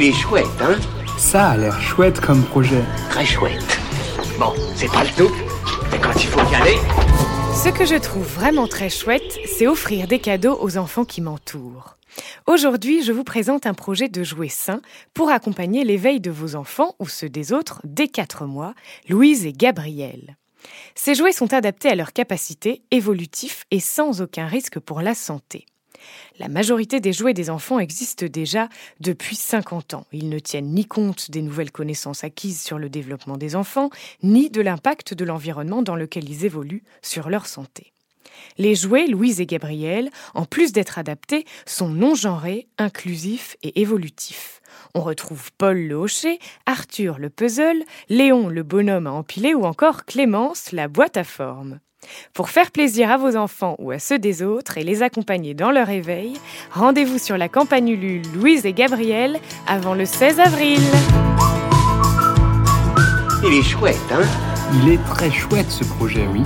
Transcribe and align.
Il 0.00 0.04
est 0.04 0.12
chouette, 0.12 0.46
hein 0.60 0.78
Ça 1.18 1.48
a 1.48 1.56
l'air 1.56 1.80
chouette 1.80 2.20
comme 2.20 2.44
projet. 2.44 2.84
Très 3.10 3.26
chouette. 3.26 3.80
Bon, 4.38 4.52
c'est 4.76 4.86
pas 4.86 5.02
le 5.02 5.10
tout, 5.10 5.34
mais 5.90 5.98
quand 5.98 6.14
il 6.14 6.28
faut 6.28 6.52
y 6.52 6.54
aller... 6.54 6.76
Ce 7.52 7.68
que 7.68 7.84
je 7.84 7.96
trouve 7.96 8.22
vraiment 8.22 8.68
très 8.68 8.90
chouette, 8.90 9.36
c'est 9.44 9.66
offrir 9.66 10.06
des 10.06 10.20
cadeaux 10.20 10.56
aux 10.60 10.78
enfants 10.78 11.04
qui 11.04 11.20
m'entourent. 11.20 11.96
Aujourd'hui, 12.46 13.02
je 13.02 13.10
vous 13.10 13.24
présente 13.24 13.66
un 13.66 13.74
projet 13.74 14.08
de 14.08 14.22
jouets 14.22 14.48
sains 14.48 14.82
pour 15.14 15.30
accompagner 15.30 15.82
l'éveil 15.82 16.20
de 16.20 16.30
vos 16.30 16.54
enfants 16.54 16.94
ou 17.00 17.08
ceux 17.08 17.28
des 17.28 17.52
autres 17.52 17.80
dès 17.82 18.06
4 18.06 18.46
mois, 18.46 18.74
Louise 19.08 19.46
et 19.46 19.52
Gabriel. 19.52 20.36
Ces 20.94 21.16
jouets 21.16 21.32
sont 21.32 21.52
adaptés 21.52 21.88
à 21.88 21.96
leur 21.96 22.12
capacité, 22.12 22.82
évolutifs 22.92 23.64
et 23.72 23.80
sans 23.80 24.22
aucun 24.22 24.46
risque 24.46 24.78
pour 24.78 25.02
la 25.02 25.16
santé. 25.16 25.66
La 26.38 26.48
majorité 26.48 27.00
des 27.00 27.12
jouets 27.12 27.34
des 27.34 27.50
enfants 27.50 27.78
existent 27.78 28.26
déjà 28.26 28.68
depuis 29.00 29.36
50 29.36 29.94
ans. 29.94 30.06
Ils 30.12 30.28
ne 30.28 30.38
tiennent 30.38 30.72
ni 30.72 30.86
compte 30.86 31.30
des 31.30 31.42
nouvelles 31.42 31.72
connaissances 31.72 32.24
acquises 32.24 32.60
sur 32.60 32.78
le 32.78 32.88
développement 32.88 33.36
des 33.36 33.56
enfants, 33.56 33.90
ni 34.22 34.50
de 34.50 34.60
l'impact 34.60 35.14
de 35.14 35.24
l'environnement 35.24 35.82
dans 35.82 35.96
lequel 35.96 36.28
ils 36.28 36.44
évoluent 36.44 36.84
sur 37.02 37.28
leur 37.28 37.46
santé. 37.46 37.92
Les 38.56 38.74
jouets 38.74 39.06
Louise 39.06 39.40
et 39.40 39.46
Gabriel, 39.46 40.10
en 40.34 40.44
plus 40.44 40.72
d'être 40.72 40.98
adaptés, 40.98 41.44
sont 41.66 41.88
non-genrés, 41.88 42.68
inclusifs 42.78 43.56
et 43.62 43.80
évolutifs. 43.80 44.60
On 44.94 45.00
retrouve 45.00 45.50
Paul 45.58 45.78
le 45.78 45.94
hocher, 45.94 46.38
Arthur 46.66 47.18
le 47.18 47.30
puzzle, 47.30 47.84
Léon 48.08 48.48
le 48.48 48.62
bonhomme 48.62 49.06
à 49.06 49.12
empiler 49.12 49.54
ou 49.54 49.64
encore 49.64 50.04
Clémence 50.04 50.72
la 50.72 50.88
boîte 50.88 51.16
à 51.16 51.24
forme. 51.24 51.80
Pour 52.32 52.50
faire 52.50 52.70
plaisir 52.70 53.10
à 53.10 53.16
vos 53.16 53.36
enfants 53.36 53.76
ou 53.78 53.90
à 53.90 53.98
ceux 53.98 54.18
des 54.18 54.42
autres 54.42 54.78
et 54.78 54.84
les 54.84 55.02
accompagner 55.02 55.54
dans 55.54 55.70
leur 55.70 55.90
éveil, 55.90 56.34
rendez-vous 56.72 57.18
sur 57.18 57.36
la 57.36 57.48
campagne 57.48 57.88
Ulule 57.88 58.22
Louise 58.34 58.66
et 58.66 58.72
Gabriel 58.72 59.38
avant 59.66 59.94
le 59.94 60.04
16 60.04 60.40
avril. 60.40 60.80
Il 63.44 63.54
est 63.54 63.62
chouette, 63.62 63.96
hein? 64.12 64.22
Il 64.82 64.92
est 64.92 65.04
très 65.04 65.30
chouette 65.30 65.70
ce 65.70 65.84
projet, 65.84 66.26
oui. 66.32 66.42